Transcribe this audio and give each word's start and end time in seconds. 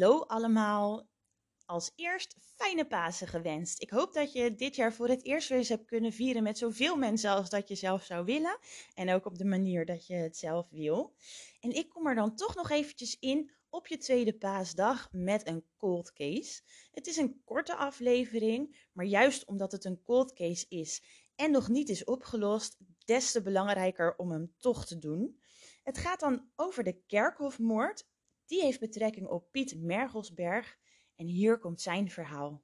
Hallo 0.00 0.20
allemaal. 0.20 1.08
Als 1.64 1.92
eerst 1.96 2.36
fijne 2.56 2.86
Pasen 2.86 3.26
gewenst. 3.26 3.82
Ik 3.82 3.90
hoop 3.90 4.12
dat 4.12 4.32
je 4.32 4.54
dit 4.54 4.76
jaar 4.76 4.92
voor 4.92 5.08
het 5.08 5.24
eerst 5.24 5.48
weer 5.48 5.58
eens 5.58 5.68
hebt 5.68 5.86
kunnen 5.86 6.12
vieren 6.12 6.42
met 6.42 6.58
zoveel 6.58 6.96
mensen 6.96 7.30
als 7.30 7.50
dat 7.50 7.68
je 7.68 7.74
zelf 7.74 8.04
zou 8.04 8.24
willen. 8.24 8.58
En 8.94 9.10
ook 9.10 9.26
op 9.26 9.38
de 9.38 9.44
manier 9.44 9.86
dat 9.86 10.06
je 10.06 10.14
het 10.14 10.36
zelf 10.36 10.70
wil. 10.70 11.14
En 11.60 11.72
ik 11.72 11.88
kom 11.88 12.06
er 12.06 12.14
dan 12.14 12.34
toch 12.34 12.54
nog 12.54 12.70
eventjes 12.70 13.18
in 13.18 13.52
op 13.70 13.86
je 13.86 13.96
tweede 13.96 14.38
paasdag 14.38 15.08
met 15.12 15.46
een 15.46 15.64
cold 15.76 16.12
case. 16.12 16.62
Het 16.92 17.06
is 17.06 17.16
een 17.16 17.40
korte 17.44 17.76
aflevering, 17.76 18.88
maar 18.92 19.06
juist 19.06 19.46
omdat 19.46 19.72
het 19.72 19.84
een 19.84 20.02
cold 20.02 20.32
case 20.32 20.66
is 20.68 21.02
en 21.34 21.50
nog 21.50 21.68
niet 21.68 21.88
is 21.88 22.04
opgelost, 22.04 22.76
des 23.04 23.32
te 23.32 23.42
belangrijker 23.42 24.16
om 24.16 24.30
hem 24.30 24.54
toch 24.58 24.86
te 24.86 24.98
doen. 24.98 25.40
Het 25.82 25.98
gaat 25.98 26.20
dan 26.20 26.50
over 26.56 26.84
de 26.84 27.02
kerkhofmoord 27.06 28.08
die 28.50 28.62
heeft 28.62 28.80
betrekking 28.80 29.26
op 29.26 29.50
Piet 29.50 29.82
Mergelsberg 29.82 30.78
en 31.16 31.26
hier 31.26 31.58
komt 31.58 31.80
zijn 31.80 32.10
verhaal. 32.10 32.62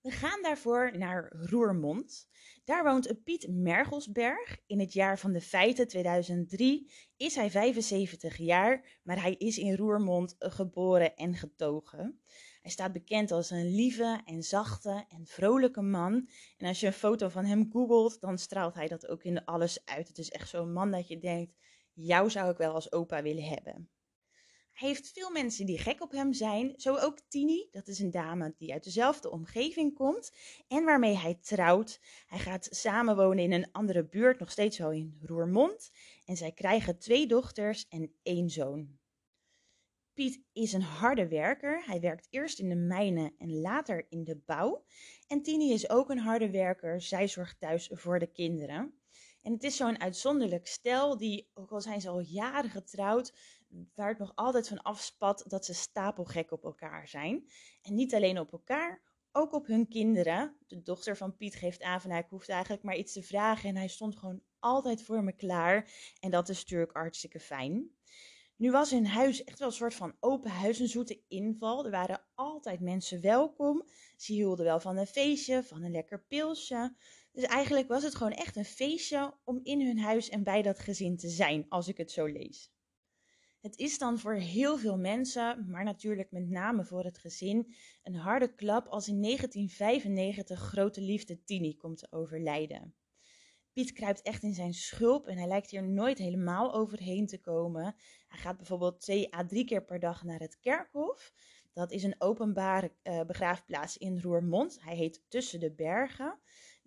We 0.00 0.10
gaan 0.10 0.42
daarvoor 0.42 0.98
naar 0.98 1.32
Roermond. 1.32 2.28
Daar 2.64 2.84
woont 2.84 3.24
Piet 3.24 3.48
Mergelsberg. 3.48 4.58
In 4.66 4.80
het 4.80 4.92
jaar 4.92 5.18
van 5.18 5.32
de 5.32 5.40
feiten 5.40 5.88
2003 5.88 6.90
is 7.16 7.34
hij 7.34 7.50
75 7.50 8.36
jaar, 8.36 9.00
maar 9.02 9.22
hij 9.22 9.34
is 9.34 9.58
in 9.58 9.76
Roermond 9.76 10.34
geboren 10.38 11.16
en 11.16 11.34
getogen. 11.34 12.20
Hij 12.60 12.70
staat 12.70 12.92
bekend 12.92 13.30
als 13.30 13.50
een 13.50 13.74
lieve 13.74 14.20
en 14.24 14.42
zachte 14.42 15.04
en 15.08 15.26
vrolijke 15.26 15.82
man. 15.82 16.28
En 16.56 16.68
als 16.68 16.80
je 16.80 16.86
een 16.86 16.92
foto 16.92 17.28
van 17.28 17.44
hem 17.44 17.70
googelt, 17.72 18.20
dan 18.20 18.38
straalt 18.38 18.74
hij 18.74 18.88
dat 18.88 19.06
ook 19.06 19.22
in 19.22 19.44
alles 19.44 19.84
uit. 19.84 20.08
Het 20.08 20.18
is 20.18 20.30
echt 20.30 20.48
zo'n 20.48 20.72
man 20.72 20.90
dat 20.90 21.08
je 21.08 21.18
denkt, 21.18 21.54
jou 21.92 22.30
zou 22.30 22.50
ik 22.50 22.56
wel 22.56 22.74
als 22.74 22.92
opa 22.92 23.22
willen 23.22 23.44
hebben. 23.44 23.90
Heeft 24.72 25.10
veel 25.12 25.30
mensen 25.30 25.66
die 25.66 25.78
gek 25.78 26.02
op 26.02 26.10
hem 26.10 26.32
zijn. 26.32 26.74
Zo 26.76 26.96
ook 26.96 27.20
Tini, 27.28 27.68
dat 27.70 27.88
is 27.88 27.98
een 27.98 28.10
dame 28.10 28.54
die 28.58 28.72
uit 28.72 28.84
dezelfde 28.84 29.30
omgeving 29.30 29.94
komt 29.94 30.32
en 30.68 30.84
waarmee 30.84 31.16
hij 31.16 31.38
trouwt. 31.40 32.00
Hij 32.26 32.38
gaat 32.38 32.68
samenwonen 32.70 33.44
in 33.44 33.52
een 33.52 33.72
andere 33.72 34.04
buurt, 34.04 34.38
nog 34.38 34.50
steeds 34.50 34.78
wel 34.78 34.90
in 34.90 35.18
Roermond. 35.22 35.90
En 36.24 36.36
zij 36.36 36.52
krijgen 36.52 36.98
twee 36.98 37.26
dochters 37.26 37.86
en 37.88 38.12
één 38.22 38.50
zoon. 38.50 38.98
Piet 40.14 40.42
is 40.52 40.72
een 40.72 40.82
harde 40.82 41.28
werker. 41.28 41.84
Hij 41.86 42.00
werkt 42.00 42.26
eerst 42.30 42.58
in 42.58 42.68
de 42.68 42.74
mijnen 42.74 43.34
en 43.38 43.60
later 43.60 44.06
in 44.08 44.24
de 44.24 44.36
bouw. 44.36 44.84
En 45.26 45.42
Tini 45.42 45.72
is 45.72 45.90
ook 45.90 46.10
een 46.10 46.18
harde 46.18 46.50
werker. 46.50 47.00
Zij 47.00 47.28
zorgt 47.28 47.60
thuis 47.60 47.90
voor 47.92 48.18
de 48.18 48.32
kinderen. 48.32 48.94
En 49.42 49.52
het 49.52 49.62
is 49.62 49.76
zo'n 49.76 50.00
uitzonderlijk 50.00 50.66
stel 50.66 51.16
die, 51.16 51.50
ook 51.54 51.70
al 51.70 51.80
zijn 51.80 52.00
ze 52.00 52.08
al 52.08 52.20
jaren 52.20 52.70
getrouwd, 52.70 53.34
waar 53.94 54.08
het 54.08 54.18
nog 54.18 54.32
altijd 54.34 54.68
van 54.68 54.82
afspat 54.82 55.44
dat 55.46 55.64
ze 55.64 55.74
stapelgek 55.74 56.50
op 56.50 56.64
elkaar 56.64 57.08
zijn. 57.08 57.44
En 57.82 57.94
niet 57.94 58.14
alleen 58.14 58.38
op 58.38 58.52
elkaar, 58.52 59.02
ook 59.32 59.52
op 59.52 59.66
hun 59.66 59.88
kinderen. 59.88 60.56
De 60.66 60.82
dochter 60.82 61.16
van 61.16 61.36
Piet 61.36 61.54
geeft 61.54 61.82
aan 61.82 62.00
van 62.00 62.10
hij 62.10 62.26
hoeft 62.28 62.48
eigenlijk 62.48 62.82
maar 62.82 62.96
iets 62.96 63.12
te 63.12 63.22
vragen 63.22 63.68
en 63.68 63.76
hij 63.76 63.88
stond 63.88 64.16
gewoon 64.16 64.42
altijd 64.58 65.02
voor 65.02 65.24
me 65.24 65.32
klaar. 65.32 65.90
En 66.20 66.30
dat 66.30 66.48
is 66.48 66.60
natuurlijk 66.60 66.92
hartstikke 66.92 67.40
fijn. 67.40 67.90
Nu 68.56 68.70
was 68.70 68.90
hun 68.90 69.06
huis 69.06 69.44
echt 69.44 69.58
wel 69.58 69.68
een 69.68 69.74
soort 69.74 69.94
van 69.94 70.16
open 70.20 70.50
huis, 70.50 70.78
een 70.78 70.88
zoete 70.88 71.22
inval. 71.28 71.84
Er 71.84 71.90
waren 71.90 72.24
altijd 72.34 72.80
mensen 72.80 73.20
welkom. 73.20 73.88
Ze 74.16 74.32
hielden 74.32 74.64
wel 74.64 74.80
van 74.80 74.96
een 74.96 75.06
feestje, 75.06 75.62
van 75.62 75.82
een 75.82 75.90
lekker 75.90 76.24
pilsje. 76.28 76.94
Dus 77.32 77.44
eigenlijk 77.44 77.88
was 77.88 78.02
het 78.02 78.14
gewoon 78.14 78.32
echt 78.32 78.56
een 78.56 78.64
feestje 78.64 79.34
om 79.44 79.60
in 79.62 79.86
hun 79.86 79.98
huis 79.98 80.28
en 80.28 80.42
bij 80.42 80.62
dat 80.62 80.78
gezin 80.78 81.16
te 81.16 81.28
zijn, 81.28 81.66
als 81.68 81.88
ik 81.88 81.96
het 81.96 82.10
zo 82.10 82.26
lees. 82.26 82.72
Het 83.62 83.78
is 83.78 83.98
dan 83.98 84.18
voor 84.18 84.34
heel 84.34 84.78
veel 84.78 84.98
mensen, 84.98 85.70
maar 85.70 85.84
natuurlijk 85.84 86.30
met 86.30 86.48
name 86.48 86.84
voor 86.84 87.04
het 87.04 87.18
gezin, 87.18 87.74
een 88.02 88.14
harde 88.14 88.54
klap 88.54 88.86
als 88.86 89.08
in 89.08 89.22
1995 89.22 90.60
grote 90.60 91.00
liefde 91.00 91.44
Tini 91.44 91.76
komt 91.76 91.98
te 91.98 92.06
overlijden. 92.10 92.94
Piet 93.72 93.92
kruipt 93.92 94.22
echt 94.22 94.42
in 94.42 94.54
zijn 94.54 94.74
schulp 94.74 95.26
en 95.26 95.36
hij 95.36 95.46
lijkt 95.46 95.70
hier 95.70 95.88
nooit 95.88 96.18
helemaal 96.18 96.74
overheen 96.74 97.26
te 97.26 97.40
komen. 97.40 97.94
Hij 98.28 98.38
gaat 98.38 98.56
bijvoorbeeld 98.56 99.00
twee 99.00 99.34
à 99.34 99.46
drie 99.46 99.64
keer 99.64 99.84
per 99.84 100.00
dag 100.00 100.24
naar 100.24 100.40
het 100.40 100.58
kerkhof. 100.60 101.32
Dat 101.72 101.90
is 101.90 102.02
een 102.02 102.20
openbare 102.20 102.92
uh, 103.02 103.20
begraafplaats 103.20 103.96
in 103.96 104.20
Roermond. 104.20 104.78
Hij 104.80 104.96
heet 104.96 105.22
Tussen 105.28 105.60
de 105.60 105.72
Bergen 105.72 106.38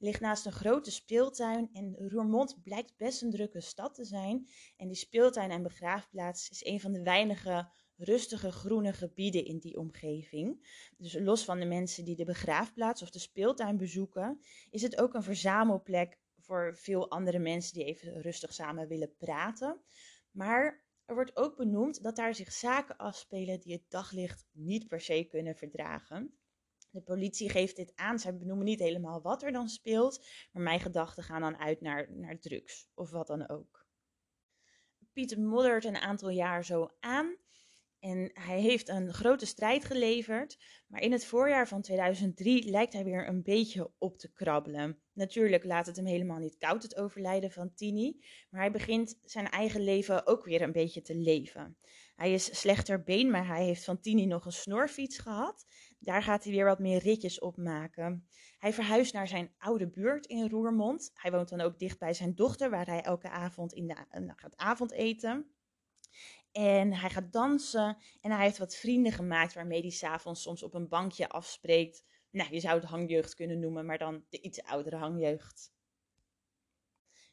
ligt 0.05 0.19
naast 0.19 0.45
een 0.45 0.51
grote 0.51 0.91
speeltuin 0.91 1.69
en 1.73 1.95
Roermond 2.09 2.63
blijkt 2.63 2.97
best 2.97 3.21
een 3.21 3.31
drukke 3.31 3.61
stad 3.61 3.93
te 3.93 4.05
zijn. 4.05 4.49
En 4.77 4.87
die 4.87 4.97
speeltuin 4.97 5.51
en 5.51 5.63
begraafplaats 5.63 6.49
is 6.49 6.65
een 6.65 6.79
van 6.79 6.91
de 6.91 7.03
weinige 7.03 7.69
rustige 7.97 8.51
groene 8.51 8.93
gebieden 8.93 9.45
in 9.45 9.59
die 9.59 9.77
omgeving. 9.77 10.67
Dus 10.97 11.13
los 11.13 11.45
van 11.45 11.59
de 11.59 11.65
mensen 11.65 12.05
die 12.05 12.15
de 12.15 12.25
begraafplaats 12.25 13.01
of 13.01 13.09
de 13.09 13.19
speeltuin 13.19 13.77
bezoeken, 13.77 14.39
is 14.69 14.81
het 14.81 15.01
ook 15.01 15.13
een 15.13 15.23
verzamelplek 15.23 16.17
voor 16.39 16.75
veel 16.77 17.09
andere 17.09 17.39
mensen 17.39 17.73
die 17.73 17.85
even 17.85 18.21
rustig 18.21 18.53
samen 18.53 18.87
willen 18.87 19.15
praten. 19.17 19.81
Maar 20.31 20.83
er 21.05 21.15
wordt 21.15 21.35
ook 21.35 21.55
benoemd 21.55 22.03
dat 22.03 22.15
daar 22.15 22.35
zich 22.35 22.51
zaken 22.51 22.97
afspelen 22.97 23.59
die 23.59 23.73
het 23.73 23.89
daglicht 23.89 24.45
niet 24.51 24.87
per 24.87 25.01
se 25.01 25.23
kunnen 25.29 25.55
verdragen. 25.55 26.37
De 26.95 27.01
politie 27.01 27.49
geeft 27.49 27.75
dit 27.75 27.91
aan. 27.95 28.19
Zij 28.19 28.37
benoemen 28.37 28.65
niet 28.65 28.79
helemaal 28.79 29.21
wat 29.21 29.43
er 29.43 29.51
dan 29.51 29.69
speelt. 29.69 30.25
Maar 30.51 30.63
mijn 30.63 30.79
gedachten 30.79 31.23
gaan 31.23 31.41
dan 31.41 31.57
uit 31.57 31.81
naar, 31.81 32.07
naar 32.11 32.39
drugs 32.39 32.89
of 32.93 33.09
wat 33.11 33.27
dan 33.27 33.49
ook. 33.49 33.87
Piet 35.13 35.37
moddert 35.37 35.85
een 35.85 35.95
aantal 35.95 36.29
jaar 36.29 36.65
zo 36.65 36.89
aan. 36.99 37.35
En 37.99 38.31
hij 38.33 38.61
heeft 38.61 38.89
een 38.89 39.13
grote 39.13 39.45
strijd 39.45 39.85
geleverd. 39.85 40.57
Maar 40.87 41.01
in 41.01 41.11
het 41.11 41.25
voorjaar 41.25 41.67
van 41.67 41.81
2003 41.81 42.69
lijkt 42.69 42.93
hij 42.93 43.03
weer 43.03 43.27
een 43.27 43.43
beetje 43.43 43.91
op 43.97 44.17
te 44.17 44.31
krabbelen. 44.31 45.01
Natuurlijk 45.13 45.63
laat 45.63 45.85
het 45.85 45.95
hem 45.95 46.05
helemaal 46.05 46.39
niet 46.39 46.57
koud, 46.57 46.83
het 46.83 46.95
overlijden 46.97 47.51
van 47.51 47.73
Tini. 47.73 48.25
Maar 48.49 48.61
hij 48.61 48.71
begint 48.71 49.19
zijn 49.23 49.49
eigen 49.49 49.81
leven 49.81 50.27
ook 50.27 50.45
weer 50.45 50.61
een 50.61 50.71
beetje 50.71 51.01
te 51.01 51.15
leven. 51.15 51.77
Hij 52.15 52.33
is 52.33 52.59
slechter 52.59 53.03
been, 53.03 53.31
maar 53.31 53.47
hij 53.47 53.65
heeft 53.65 53.83
van 53.83 53.99
Tini 53.99 54.25
nog 54.25 54.45
een 54.45 54.51
snorfiets 54.51 55.17
gehad. 55.17 55.65
Daar 55.99 56.23
gaat 56.23 56.43
hij 56.43 56.53
weer 56.53 56.65
wat 56.65 56.79
meer 56.79 56.99
ritjes 56.99 57.39
op 57.39 57.57
maken. 57.57 58.27
Hij 58.57 58.73
verhuist 58.73 59.13
naar 59.13 59.27
zijn 59.27 59.53
oude 59.57 59.87
buurt 59.87 60.25
in 60.25 60.49
Roermond. 60.49 61.11
Hij 61.13 61.31
woont 61.31 61.49
dan 61.49 61.61
ook 61.61 61.79
dicht 61.79 61.99
bij 61.99 62.13
zijn 62.13 62.35
dochter, 62.35 62.69
waar 62.69 62.85
hij 62.85 63.01
elke 63.01 63.29
avond 63.29 63.73
in 63.73 63.87
de, 63.87 63.95
uh, 64.19 64.31
gaat 64.35 64.57
avondeten. 64.57 65.55
En 66.51 66.93
hij 66.93 67.09
gaat 67.09 67.31
dansen 67.31 67.97
en 68.21 68.31
hij 68.31 68.43
heeft 68.43 68.57
wat 68.57 68.75
vrienden 68.75 69.11
gemaakt 69.11 69.53
waarmee 69.53 69.81
hij 69.81 69.89
s'avonds 69.89 70.41
soms 70.41 70.63
op 70.63 70.73
een 70.73 70.87
bankje 70.87 71.29
afspreekt. 71.29 72.03
Nou, 72.31 72.53
je 72.53 72.59
zou 72.59 72.79
het 72.79 72.89
hangjeugd 72.89 73.35
kunnen 73.35 73.59
noemen, 73.59 73.85
maar 73.85 73.97
dan 73.97 74.25
de 74.29 74.41
iets 74.41 74.63
oudere 74.63 74.95
hangjeugd. 74.95 75.74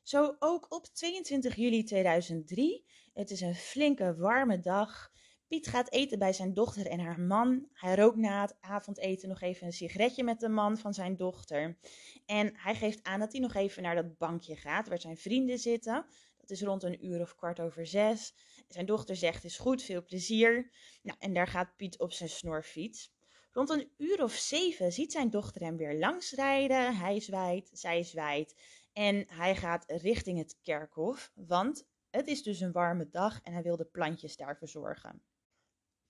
Zo 0.02 0.36
ook 0.38 0.66
op 0.74 0.86
22 0.86 1.56
juli 1.56 1.84
2003. 1.84 2.84
Het 3.12 3.30
is 3.30 3.40
een 3.40 3.54
flinke 3.54 4.14
warme 4.16 4.60
dag. 4.60 5.10
Piet 5.48 5.66
gaat 5.66 5.92
eten 5.92 6.18
bij 6.18 6.32
zijn 6.32 6.54
dochter 6.54 6.86
en 6.86 7.00
haar 7.00 7.20
man. 7.20 7.68
Hij 7.72 7.94
rookt 7.94 8.16
na 8.16 8.40
het 8.40 8.56
avondeten 8.60 9.28
nog 9.28 9.40
even 9.40 9.66
een 9.66 9.72
sigaretje 9.72 10.24
met 10.24 10.40
de 10.40 10.49
man 10.49 10.78
van 10.78 10.94
zijn 10.94 11.16
dochter. 11.16 11.78
En 12.26 12.52
hij 12.56 12.75
geeft 12.75 13.02
aan 13.02 13.20
dat 13.20 13.32
hij 13.32 13.40
nog 13.40 13.54
even 13.54 13.82
naar 13.82 13.94
dat 13.94 14.19
bankje 14.19 14.56
gaat 14.56 14.88
waar 14.88 15.00
zijn 15.00 15.16
vrienden 15.16 15.58
zitten. 15.58 16.06
Dat 16.37 16.50
is 16.50 16.62
rond 16.62 16.82
een 16.82 17.06
uur 17.06 17.20
of 17.20 17.34
kwart 17.34 17.60
over 17.60 17.87
zes. 17.87 18.34
Zijn 18.69 18.87
dochter 18.87 19.16
zegt: 19.16 19.44
Is 19.44 19.58
goed, 19.58 19.82
veel 19.82 20.02
plezier. 20.02 20.70
Nou, 21.02 21.16
en 21.20 21.34
daar 21.34 21.48
gaat 21.48 21.76
Piet 21.76 21.98
op 21.98 22.12
zijn 22.12 22.28
snorfiets. 22.28 23.12
Rond 23.52 23.70
een 23.70 23.90
uur 23.98 24.22
of 24.22 24.32
zeven 24.32 24.93
ziet 24.93 25.12
zijn 25.12 25.31
dochter 25.31 25.62
hem 25.62 25.76
weer 25.76 25.98
langsrijden. 25.98 26.96
Hij 26.96 27.20
zwaait, 27.20 27.70
zij 27.72 28.02
zwaait. 28.02 28.55
En 28.93 29.25
hij 29.29 29.56
gaat 29.56 29.85
richting 29.87 30.39
het 30.39 30.59
kerkhof, 30.62 31.33
want 31.35 31.89
het 32.11 32.29
is 32.29 32.43
dus 32.43 32.61
een 32.61 32.73
warme 32.73 33.09
dag 33.09 33.41
en 33.43 33.53
hij 33.53 33.62
wil 33.62 33.77
de 33.77 33.85
plantjes 33.85 34.37
daar 34.37 34.56
verzorgen. 34.56 35.23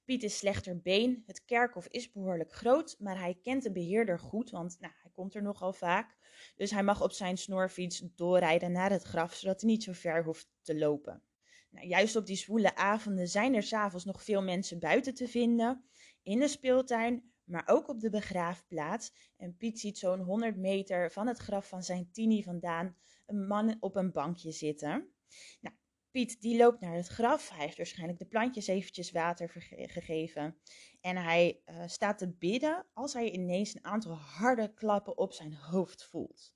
Piet 0.05 0.23
is 0.23 0.39
slechter 0.39 0.81
been. 0.81 1.23
Het 1.27 1.45
kerkhof 1.45 1.87
is 1.87 2.13
behoorlijk 2.13 2.53
groot, 2.53 2.97
maar 2.99 3.19
hij 3.19 3.39
kent 3.43 3.63
de 3.63 3.73
beheerder 3.73 4.19
goed, 4.19 4.51
want 4.51 4.77
nou, 4.81 4.93
hij 5.03 5.11
komt 5.11 5.35
er 5.35 5.43
nogal 5.43 5.73
vaak. 5.73 6.17
Dus 6.57 6.71
hij 6.71 6.83
mag 6.83 7.03
op 7.03 7.13
zijn 7.13 7.39
snorfiets 7.39 8.03
doorrijden 8.15 8.73
naar 8.73 8.91
het 8.91 9.03
graf, 9.03 9.35
zodat 9.35 9.61
hij 9.61 9.71
niet 9.71 9.83
zo 9.83 9.93
ver 9.93 10.25
hoeft 10.25 10.49
te 10.63 10.79
lopen. 10.79 11.23
Nou, 11.71 11.87
juist 11.87 12.17
op 12.17 12.27
die 12.27 12.37
zwoele 12.37 12.77
avonden 12.77 13.29
zijn 13.29 13.55
er 13.55 13.63
s'avonds 13.63 14.05
nog 14.05 14.25
veel 14.25 14.43
mensen 14.43 14.79
buiten 14.79 15.15
te 15.15 15.29
vinden. 15.29 15.85
In 16.23 16.39
de 16.39 16.49
speeltuin, 16.49 17.32
maar 17.45 17.63
ook 17.67 17.89
op 17.89 18.01
de 18.01 18.11
begraafplaats. 18.11 19.13
En 19.37 19.57
Piet 19.57 19.81
ziet 19.81 19.99
zo'n 19.99 20.21
100 20.21 20.57
meter 20.57 21.13
van 21.13 21.27
het 21.27 21.39
graf 21.39 21.69
van 21.69 21.83
zijn 21.83 22.11
tini 22.13 22.43
vandaan 22.43 22.97
een 23.27 23.47
man 23.47 23.77
op 23.81 23.97
een 23.97 24.13
bankje 24.13 24.53
zitten. 24.53 25.13
Nou, 25.61 25.77
Piet 26.11 26.41
die 26.41 26.57
loopt 26.57 26.81
naar 26.81 26.95
het 26.95 27.07
graf. 27.07 27.49
Hij 27.49 27.65
heeft 27.65 27.77
waarschijnlijk 27.77 28.19
de 28.19 28.27
plantjes 28.27 28.67
eventjes 28.67 29.11
water 29.11 29.49
gegeven. 29.69 30.57
En 31.01 31.17
hij 31.17 31.63
uh, 31.67 31.83
staat 31.87 32.19
te 32.19 32.33
bidden 32.33 32.87
als 32.93 33.13
hij 33.13 33.31
ineens 33.31 33.75
een 33.75 33.85
aantal 33.85 34.15
harde 34.15 34.75
klappen 34.75 35.19
op 35.19 35.33
zijn 35.33 35.55
hoofd 35.55 36.05
voelt. 36.05 36.55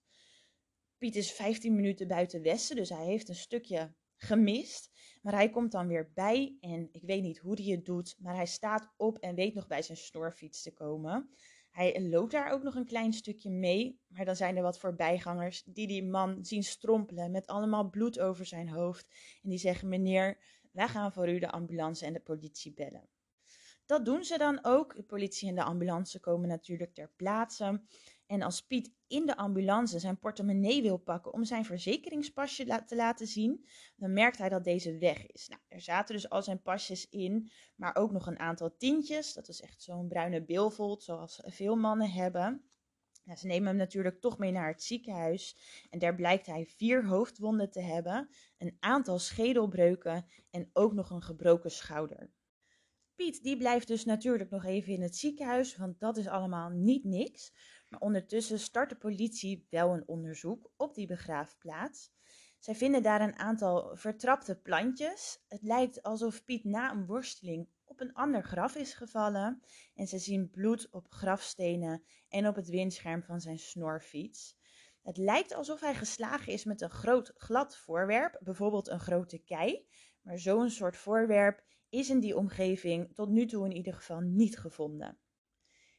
Piet 0.99 1.17
is 1.17 1.33
15 1.33 1.75
minuten 1.75 2.09
buiten 2.09 2.43
Westen, 2.43 2.77
dus 2.77 2.89
hij 2.89 3.05
heeft 3.05 3.29
een 3.29 3.35
stukje 3.35 3.95
gemist. 4.17 4.91
Maar 5.23 5.35
hij 5.35 5.51
komt 5.51 5.73
dan 5.73 5.87
weer 5.87 6.11
bij 6.15 6.57
en 6.61 6.89
ik 6.93 7.03
weet 7.03 7.23
niet 7.23 7.39
hoe 7.39 7.63
hij 7.63 7.73
het 7.73 7.85
doet, 7.85 8.17
maar 8.19 8.35
hij 8.35 8.47
staat 8.47 8.93
op 8.97 9.19
en 9.19 9.35
weet 9.35 9.55
nog 9.55 9.67
bij 9.67 9.83
zijn 9.83 9.99
snorfiets 9.99 10.63
te 10.63 10.73
komen. 10.73 11.31
Hij 11.71 12.09
loopt 12.09 12.33
daar 12.33 12.51
ook 12.51 12.63
nog 12.63 12.75
een 12.75 12.87
klein 12.87 13.13
stukje 13.13 13.51
mee, 13.51 14.01
maar 14.07 14.25
dan 14.25 14.37
zijn 14.37 14.57
er 14.57 14.63
wat 14.63 14.79
voorbijgangers 14.79 15.63
die 15.65 15.87
die 15.87 16.05
man 16.05 16.45
zien 16.45 16.63
strompelen 16.63 17.31
met 17.31 17.47
allemaal 17.47 17.91
bloed 17.91 18.21
over 18.21 18.47
zijn 18.47 18.69
hoofd. 18.69 19.09
En 19.43 19.51
die 19.51 19.59
zeggen: 19.59 19.89
Meneer, 19.89 20.39
wij 20.73 20.89
gaan 20.89 21.13
voor 21.13 21.29
u 21.29 21.39
de 21.39 21.51
ambulance 21.51 22.07
en 22.07 22.13
de 22.13 22.21
politie 22.21 22.73
bellen. 22.73 23.09
Dat 23.87 24.05
doen 24.05 24.25
ze 24.25 24.39
dan 24.39 24.65
ook. 24.65 24.95
De 24.95 25.03
politie 25.03 25.49
en 25.49 25.55
de 25.55 25.63
ambulance 25.63 26.21
komen 26.21 26.49
natuurlijk 26.49 26.95
ter 26.95 27.11
plaatse. 27.17 27.83
En 28.27 28.43
als 28.43 28.67
Piet 28.67 28.95
in 29.07 29.27
de 29.27 29.37
ambulance 29.37 29.99
zijn 29.99 30.19
portemonnee 30.19 30.83
wil 30.83 30.97
pakken 30.97 31.33
om 31.33 31.45
zijn 31.45 31.65
verzekeringspasje 31.65 32.85
te 32.87 32.97
laten 32.97 33.27
zien, 33.27 33.67
dan 33.97 34.13
merkt 34.13 34.39
hij 34.39 34.49
dat 34.49 34.65
deze 34.65 34.99
weg 34.99 35.27
is. 35.27 35.49
Nou, 35.49 35.61
er 35.69 35.81
zaten 35.81 36.15
dus 36.15 36.31
al 36.31 36.43
zijn 36.43 36.63
pasjes 36.63 37.09
in, 37.09 37.51
maar 37.77 37.97
ook 37.97 38.13
nog 38.13 38.27
een 38.27 38.39
aantal 38.39 38.77
tientjes. 38.77 39.33
Dat 39.35 39.49
is 39.49 39.61
echt 39.61 39.83
zo'n 39.83 40.09
bruine 40.09 40.45
bilvold, 40.45 41.03
zoals 41.03 41.41
veel 41.45 41.77
mannen 41.77 42.11
hebben. 42.11 42.65
Ze 43.35 43.47
nemen 43.47 43.69
hem 43.69 43.77
natuurlijk 43.77 44.21
toch 44.21 44.39
mee 44.39 44.53
naar 44.53 44.69
het 44.69 44.83
ziekenhuis. 44.83 45.57
En 45.91 45.99
daar 45.99 46.15
blijkt 46.15 46.47
hij 46.47 46.67
vier 46.67 47.07
hoofdwonden 47.07 47.71
te 47.71 47.81
hebben, 47.81 48.29
een 48.59 48.77
aantal 48.81 49.19
schedelbreuken 49.19 50.27
en 50.51 50.71
ook 50.73 50.93
nog 50.93 51.11
een 51.11 51.23
gebroken 51.23 51.71
schouder. 51.71 52.31
Piet 53.15 53.43
die 53.43 53.57
blijft 53.57 53.87
dus 53.87 54.05
natuurlijk 54.05 54.51
nog 54.51 54.65
even 54.65 54.93
in 54.93 55.03
het 55.03 55.17
ziekenhuis, 55.17 55.77
want 55.77 56.01
dat 56.01 56.17
is 56.17 56.27
allemaal 56.27 56.71
niet 56.71 57.05
niks. 57.05 57.53
Maar 57.89 58.01
ondertussen 58.01 58.59
start 58.59 58.89
de 58.89 58.97
politie 58.97 59.67
wel 59.71 59.95
een 59.95 60.09
onderzoek 60.09 60.71
op 60.77 60.95
die 60.95 61.07
begraafplaats. 61.07 62.11
Zij 62.59 62.75
vinden 62.75 63.03
daar 63.03 63.21
een 63.21 63.39
aantal 63.39 63.97
vertrapte 63.97 64.57
plantjes. 64.57 65.45
Het 65.49 65.63
lijkt 65.63 66.03
alsof 66.03 66.45
Piet 66.45 66.65
na 66.65 66.91
een 66.91 67.07
worsteling 67.07 67.69
op 67.85 68.01
een 68.01 68.15
ander 68.15 68.43
graf 68.43 68.75
is 68.75 68.95
gevallen. 68.95 69.63
En 69.95 70.07
ze 70.07 70.19
zien 70.19 70.51
bloed 70.51 70.91
op 70.91 71.07
grafstenen 71.09 72.03
en 72.29 72.49
op 72.49 72.55
het 72.55 72.69
windscherm 72.69 73.23
van 73.23 73.41
zijn 73.41 73.59
snorfiets. 73.59 74.57
Het 75.03 75.17
lijkt 75.17 75.55
alsof 75.55 75.81
hij 75.81 75.95
geslagen 75.95 76.53
is 76.53 76.65
met 76.65 76.81
een 76.81 76.91
groot 76.91 77.33
glad 77.37 77.77
voorwerp, 77.77 78.41
bijvoorbeeld 78.43 78.89
een 78.89 79.01
grote 79.01 79.39
kei. 79.39 79.89
Maar 80.23 80.39
zo'n 80.39 80.71
soort 80.71 80.97
voorwerp 80.97 81.65
is 81.89 82.11
in 82.11 82.21
die 82.21 82.37
omgeving 82.37 83.15
tot 83.15 83.29
nu 83.29 83.47
toe 83.47 83.65
in 83.65 83.77
ieder 83.77 83.95
geval 83.95 84.21
niet 84.21 84.59
gevonden. 84.59 85.19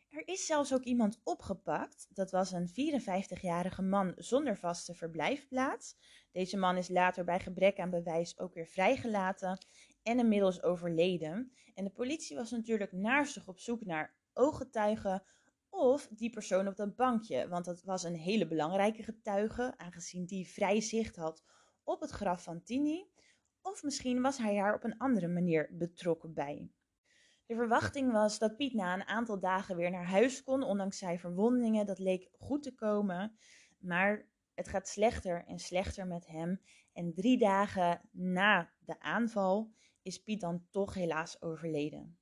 Er 0.09 0.27
is 0.27 0.45
zelfs 0.45 0.73
ook 0.73 0.83
iemand 0.83 1.19
opgepakt. 1.23 2.07
Dat 2.09 2.31
was 2.31 2.51
een 2.51 2.67
54-jarige 2.67 3.81
man 3.81 4.13
zonder 4.15 4.57
vaste 4.57 4.93
verblijfplaats. 4.93 5.95
Deze 6.31 6.57
man 6.57 6.77
is 6.77 6.89
later 6.89 7.23
bij 7.23 7.39
gebrek 7.39 7.79
aan 7.79 7.89
bewijs 7.89 8.39
ook 8.39 8.53
weer 8.53 8.67
vrijgelaten 8.67 9.65
en 10.03 10.19
inmiddels 10.19 10.63
overleden. 10.63 11.51
En 11.73 11.83
de 11.83 11.89
politie 11.89 12.35
was 12.35 12.51
natuurlijk 12.51 12.91
naarstig 12.91 13.47
op 13.47 13.59
zoek 13.59 13.85
naar 13.85 14.15
ooggetuigen 14.33 15.23
of 15.69 16.07
die 16.11 16.29
persoon 16.29 16.67
op 16.67 16.75
dat 16.75 16.95
bankje. 16.95 17.47
Want 17.47 17.65
dat 17.65 17.83
was 17.83 18.03
een 18.03 18.15
hele 18.15 18.47
belangrijke 18.47 19.03
getuige, 19.03 19.73
aangezien 19.77 20.25
die 20.25 20.47
vrij 20.47 20.81
zicht 20.81 21.15
had 21.15 21.43
op 21.83 22.01
het 22.01 22.11
graf 22.11 22.43
van 22.43 22.63
Tini. 22.63 23.09
Of 23.61 23.83
misschien 23.83 24.21
was 24.21 24.37
hij 24.37 24.55
daar 24.55 24.73
op 24.73 24.83
een 24.83 24.97
andere 24.97 25.27
manier 25.27 25.69
betrokken 25.71 26.33
bij. 26.33 26.71
De 27.47 27.55
verwachting 27.55 28.11
was 28.11 28.39
dat 28.39 28.55
Piet 28.57 28.73
na 28.73 28.93
een 28.93 29.07
aantal 29.07 29.39
dagen 29.39 29.75
weer 29.75 29.91
naar 29.91 30.05
huis 30.05 30.43
kon, 30.43 30.63
ondanks 30.63 30.97
zijn 30.97 31.19
verwondingen. 31.19 31.85
Dat 31.85 31.99
leek 31.99 32.29
goed 32.39 32.63
te 32.63 32.75
komen, 32.75 33.37
maar 33.77 34.29
het 34.53 34.67
gaat 34.67 34.87
slechter 34.87 35.45
en 35.45 35.59
slechter 35.59 36.07
met 36.07 36.27
hem. 36.27 36.61
En 36.93 37.13
drie 37.13 37.37
dagen 37.37 38.01
na 38.11 38.73
de 38.79 38.99
aanval 38.99 39.73
is 40.01 40.23
Piet 40.23 40.41
dan 40.41 40.67
toch 40.69 40.93
helaas 40.93 41.41
overleden. 41.41 42.19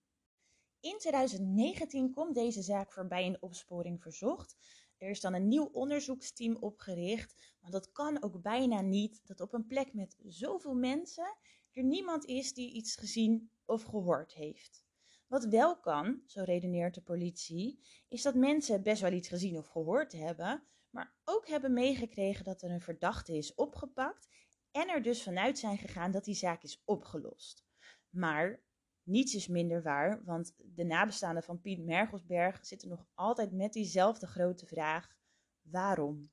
In 0.80 0.98
2019 0.98 2.12
komt 2.12 2.36
deze 2.36 2.62
zaak 2.62 2.94
voorbij 2.94 3.26
in 3.26 3.42
opsporing 3.42 4.02
verzocht. 4.02 4.56
Er 4.98 5.10
is 5.10 5.22
dan 5.22 5.34
een 5.34 5.48
nieuw 5.48 5.70
onderzoeksteam 5.72 6.56
opgericht, 6.56 7.56
want 7.62 7.74
dat 7.74 7.92
kan 7.92 8.24
ook 8.24 8.42
bijna 8.42 8.82
niet 8.82 9.22
dat 9.24 9.42
op 9.42 9.54
een 9.54 9.68
plek 9.68 9.94
met 9.94 10.16
zoveel 10.24 10.76
mensen 10.76 11.38
er 11.72 11.84
niemand 11.84 12.26
is 12.26 12.54
die 12.54 12.74
iets 12.74 12.96
gezien 12.96 13.52
of 13.66 13.84
gehoord 13.84 14.34
heeft. 14.34 14.85
Wat 15.28 15.46
wel 15.46 15.80
kan, 15.80 16.22
zo 16.26 16.44
redeneert 16.44 16.94
de 16.94 17.02
politie, 17.02 17.80
is 18.08 18.22
dat 18.22 18.36
mensen 18.36 18.84
best 18.84 19.02
wel 19.02 19.12
iets 19.12 19.28
gezien 19.28 19.58
of 19.58 19.68
gehoord 19.68 20.12
hebben, 20.12 20.64
maar 20.90 21.14
ook 21.24 21.48
hebben 21.48 21.74
meegekregen 21.74 22.44
dat 22.44 22.62
er 22.62 22.72
een 22.72 22.82
verdachte 22.82 23.38
is 23.38 23.56
opgepakt 23.56 24.30
en 24.72 24.90
er 24.90 25.02
dus 25.02 25.24
vanuit 25.24 25.58
zijn 25.58 25.78
gegaan 25.78 26.12
dat 26.12 26.26
die 26.26 26.36
zaak 26.36 26.64
is 26.64 26.82
opgelost. 26.86 27.66
Maar 28.10 28.64
niets 29.04 29.36
is 29.36 29.48
minder 29.48 29.84
waar, 29.84 30.24
want 30.24 30.56
de 30.58 30.84
nabestaanden 30.84 31.44
van 31.44 31.62
Piet 31.62 31.86
Mergelsberg 31.86 32.66
zitten 32.66 32.90
nog 32.90 33.08
altijd 33.14 33.52
met 33.52 33.74
diezelfde 33.74 34.28
grote 34.28 34.66
vraag: 34.66 35.16
waarom? 35.62 36.32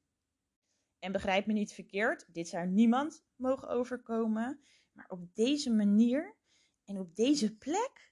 En 0.98 1.12
begrijp 1.12 1.46
me 1.46 1.52
niet 1.52 1.72
verkeerd, 1.72 2.26
dit 2.34 2.48
zou 2.48 2.66
niemand 2.66 3.24
mogen 3.36 3.68
overkomen, 3.68 4.60
maar 4.92 5.08
op 5.08 5.34
deze 5.34 5.70
manier 5.70 6.36
en 6.84 6.98
op 6.98 7.14
deze 7.14 7.56
plek 7.56 8.11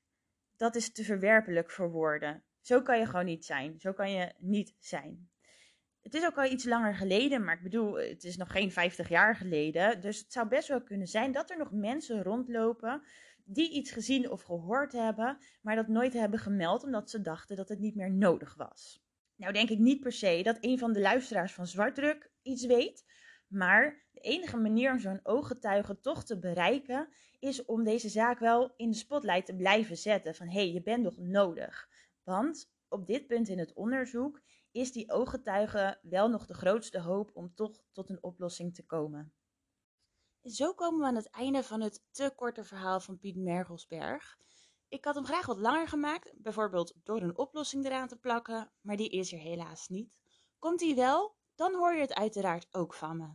dat 0.60 0.74
is 0.74 0.92
te 0.92 1.04
verwerpelijk 1.04 1.70
voor 1.70 1.90
woorden. 1.90 2.42
Zo 2.60 2.82
kan 2.82 2.98
je 2.98 3.06
gewoon 3.06 3.24
niet 3.24 3.44
zijn. 3.44 3.80
Zo 3.80 3.92
kan 3.92 4.10
je 4.10 4.32
niet 4.38 4.74
zijn. 4.78 5.30
Het 6.00 6.14
is 6.14 6.26
ook 6.26 6.36
al 6.36 6.44
iets 6.44 6.64
langer 6.64 6.94
geleden, 6.94 7.44
maar 7.44 7.56
ik 7.56 7.62
bedoel, 7.62 7.94
het 7.94 8.24
is 8.24 8.36
nog 8.36 8.52
geen 8.52 8.72
50 8.72 9.08
jaar 9.08 9.36
geleden. 9.36 10.00
Dus 10.00 10.18
het 10.18 10.32
zou 10.32 10.48
best 10.48 10.68
wel 10.68 10.82
kunnen 10.82 11.06
zijn 11.06 11.32
dat 11.32 11.50
er 11.50 11.58
nog 11.58 11.70
mensen 11.72 12.22
rondlopen 12.22 13.02
die 13.44 13.72
iets 13.72 13.90
gezien 13.90 14.30
of 14.30 14.42
gehoord 14.42 14.92
hebben, 14.92 15.38
maar 15.62 15.76
dat 15.76 15.88
nooit 15.88 16.12
hebben 16.12 16.38
gemeld 16.38 16.84
omdat 16.84 17.10
ze 17.10 17.20
dachten 17.20 17.56
dat 17.56 17.68
het 17.68 17.78
niet 17.78 17.96
meer 17.96 18.12
nodig 18.12 18.54
was. 18.54 19.04
Nou 19.36 19.52
denk 19.52 19.70
ik 19.70 19.78
niet 19.78 20.00
per 20.00 20.12
se 20.12 20.40
dat 20.42 20.58
een 20.60 20.78
van 20.78 20.92
de 20.92 21.00
luisteraars 21.00 21.52
van 21.52 21.66
Zwartdruk 21.66 22.30
iets 22.42 22.66
weet, 22.66 23.04
maar 23.50 24.06
de 24.12 24.20
enige 24.20 24.56
manier 24.56 24.92
om 24.92 24.98
zo'n 24.98 25.20
ooggetuige 25.22 26.00
toch 26.00 26.24
te 26.24 26.38
bereiken 26.38 27.08
is 27.38 27.64
om 27.64 27.84
deze 27.84 28.08
zaak 28.08 28.38
wel 28.38 28.72
in 28.76 28.90
de 28.90 28.96
spotlight 28.96 29.46
te 29.46 29.56
blijven 29.56 29.96
zetten. 29.96 30.34
Van 30.34 30.46
hé, 30.46 30.52
hey, 30.52 30.72
je 30.72 30.82
bent 30.82 31.02
nog 31.02 31.16
nodig. 31.16 31.88
Want 32.22 32.72
op 32.88 33.06
dit 33.06 33.26
punt 33.26 33.48
in 33.48 33.58
het 33.58 33.72
onderzoek 33.72 34.40
is 34.70 34.92
die 34.92 35.10
ooggetuige 35.10 35.98
wel 36.02 36.28
nog 36.28 36.46
de 36.46 36.54
grootste 36.54 37.00
hoop 37.00 37.30
om 37.34 37.54
toch 37.54 37.82
tot 37.92 38.10
een 38.10 38.22
oplossing 38.22 38.74
te 38.74 38.86
komen. 38.86 39.32
Zo 40.42 40.74
komen 40.74 41.00
we 41.00 41.06
aan 41.06 41.14
het 41.14 41.30
einde 41.30 41.62
van 41.62 41.80
het 41.80 42.04
te 42.10 42.32
korte 42.36 42.64
verhaal 42.64 43.00
van 43.00 43.18
Piet 43.18 43.36
Mergelsberg. 43.36 44.38
Ik 44.88 45.04
had 45.04 45.14
hem 45.14 45.24
graag 45.24 45.46
wat 45.46 45.58
langer 45.58 45.88
gemaakt, 45.88 46.32
bijvoorbeeld 46.36 46.94
door 47.04 47.22
een 47.22 47.38
oplossing 47.38 47.84
eraan 47.84 48.08
te 48.08 48.18
plakken, 48.18 48.72
maar 48.80 48.96
die 48.96 49.10
is 49.10 49.32
er 49.32 49.38
helaas 49.38 49.88
niet. 49.88 50.18
Komt 50.58 50.78
die 50.78 50.94
wel, 50.94 51.36
dan 51.54 51.74
hoor 51.74 51.94
je 51.94 52.00
het 52.00 52.14
uiteraard 52.14 52.74
ook 52.74 52.94
van 52.94 53.16
me. 53.16 53.28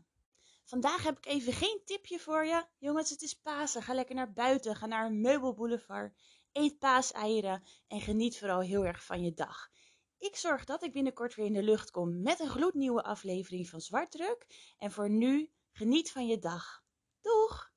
Vandaag 0.65 1.03
heb 1.03 1.17
ik 1.17 1.25
even 1.25 1.53
geen 1.53 1.81
tipje 1.85 2.19
voor 2.19 2.45
je. 2.45 2.65
Jongens, 2.77 3.09
het 3.09 3.21
is 3.21 3.33
Pasen. 3.33 3.81
Ga 3.81 3.93
lekker 3.93 4.15
naar 4.15 4.33
buiten. 4.33 4.75
Ga 4.75 4.85
naar 4.85 5.05
een 5.05 5.21
meubelboulevard. 5.21 6.21
Eet 6.51 6.79
paaseieren 6.79 7.63
en 7.87 8.01
geniet 8.01 8.39
vooral 8.39 8.61
heel 8.61 8.85
erg 8.85 9.03
van 9.03 9.23
je 9.23 9.33
dag. 9.33 9.69
Ik 10.17 10.35
zorg 10.35 10.65
dat 10.65 10.83
ik 10.83 10.93
binnenkort 10.93 11.35
weer 11.35 11.45
in 11.45 11.53
de 11.53 11.63
lucht 11.63 11.91
kom 11.91 12.21
met 12.21 12.39
een 12.39 12.49
gloednieuwe 12.49 13.03
aflevering 13.03 13.69
van 13.69 13.81
Zwartdruk. 13.81 14.73
En 14.77 14.91
voor 14.91 15.09
nu, 15.09 15.51
geniet 15.71 16.11
van 16.11 16.27
je 16.27 16.39
dag. 16.39 16.83
Doeg! 17.21 17.73